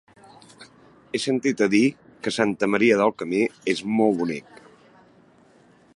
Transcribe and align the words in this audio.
He 1.15 1.19
sentit 1.25 1.61
a 1.65 1.67
dir 1.73 1.83
que 2.27 2.33
Santa 2.39 2.71
Maria 2.77 2.97
del 3.03 3.15
Camí 3.23 3.45
és 3.75 3.85
molt 3.99 4.21
bonic. 4.23 4.63